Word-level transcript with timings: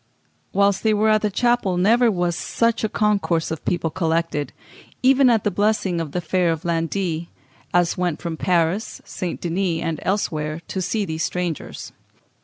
Whilst 0.51 0.81
they 0.81 0.95
were 0.95 1.09
at 1.09 1.21
the 1.21 1.29
chapel 1.29 1.77
never 1.77 2.09
was 2.09 2.35
such 2.35 2.83
a 2.83 2.89
concourse 2.89 3.51
of 3.51 3.63
people 3.65 3.91
collected, 3.91 4.51
even 5.03 5.29
at 5.29 5.43
the 5.43 5.51
blessing 5.51 6.01
of 6.01 6.11
the 6.11 6.21
fair 6.21 6.51
of 6.51 6.63
Landit, 6.63 7.27
as 7.71 7.99
went 7.99 8.19
from 8.19 8.35
Paris, 8.35 9.03
St. 9.05 9.39
Denis, 9.39 9.83
and 9.83 9.99
elsewhere, 10.01 10.59
to 10.69 10.81
see 10.81 11.05
these 11.05 11.21
strangers. 11.23 11.91